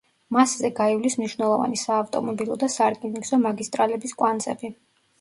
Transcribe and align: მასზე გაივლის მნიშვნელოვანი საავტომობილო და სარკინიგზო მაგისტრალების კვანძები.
მასზე 0.35 0.71
გაივლის 0.79 1.17
მნიშვნელოვანი 1.19 1.79
საავტომობილო 1.83 2.59
და 2.65 2.73
სარკინიგზო 2.79 3.43
მაგისტრალების 3.47 4.21
კვანძები. 4.23 4.79